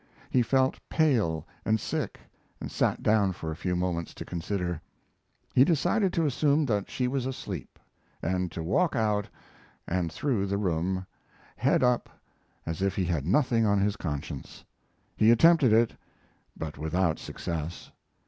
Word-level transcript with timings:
He 0.31 0.41
felt 0.41 0.79
pale 0.89 1.45
and 1.63 1.79
sick, 1.79 2.19
and 2.59 2.71
sat 2.71 3.03
down 3.03 3.33
for 3.33 3.51
a 3.51 3.55
few 3.55 3.75
moments 3.75 4.15
to 4.15 4.25
consider. 4.25 4.81
He 5.53 5.63
decided 5.63 6.11
to 6.13 6.25
assume 6.25 6.65
that 6.65 6.89
she 6.89 7.07
was 7.07 7.27
asleep, 7.27 7.77
and 8.19 8.51
to 8.51 8.63
walk 8.63 8.95
out 8.95 9.29
and 9.87 10.11
through 10.11 10.47
the 10.47 10.57
room, 10.57 11.05
head 11.55 11.83
up, 11.83 12.09
as 12.65 12.81
if 12.81 12.95
he 12.95 13.05
had 13.05 13.27
nothing 13.27 13.63
on 13.67 13.79
his 13.79 13.95
conscience. 13.95 14.65
He 15.15 15.29
attempted 15.29 15.71
it, 15.71 15.95
but 16.57 16.79
without 16.79 17.19
success. 17.19 17.91